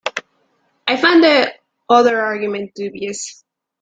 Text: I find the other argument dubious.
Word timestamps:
I 0.87 0.97
find 0.97 1.23
the 1.23 1.53
other 1.87 2.19
argument 2.21 2.71
dubious. 2.73 3.43